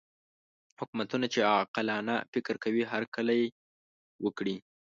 حکومتونه 0.79 1.25
چې 1.33 1.39
عاقلانه 1.51 2.15
فکر 2.33 2.55
کوي 2.63 2.83
هرکلی 2.91 3.41
وکړي. 4.25 4.55